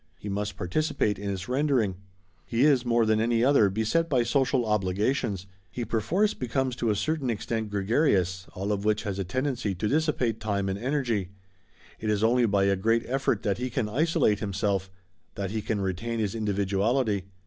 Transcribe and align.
He 0.17 0.29
must 0.29 0.57
participate 0.57 1.19
in 1.19 1.29
its 1.29 1.47
rendering. 1.47 1.95
He 2.43 2.61
is, 2.65 2.83
more 2.87 3.05
than 3.05 3.21
any 3.21 3.43
other, 3.43 3.69
beset 3.69 4.09
by 4.09 4.23
social 4.23 4.65
obligations; 4.65 5.45
he 5.69 5.85
perforce 5.85 6.33
becomes 6.33 6.75
to 6.77 6.89
a 6.89 6.95
certain 6.95 7.29
extent 7.29 7.69
gregarious, 7.69 8.47
all 8.55 8.71
of 8.71 8.83
which 8.83 9.03
has 9.03 9.19
a 9.19 9.23
tendency 9.23 9.75
to 9.75 9.87
dissipate 9.87 10.39
time 10.39 10.69
and 10.69 10.79
energy. 10.79 11.29
It 11.99 12.09
is 12.09 12.23
only 12.23 12.47
by 12.47 12.63
a 12.63 12.75
great 12.75 13.05
effort 13.05 13.43
that 13.43 13.59
he 13.59 13.69
can 13.69 13.87
isolate 13.87 14.39
himself; 14.39 14.89
that 15.35 15.51
he 15.51 15.61
can 15.61 15.79
retain 15.79 16.17
his 16.17 16.33
individuality. 16.33 17.25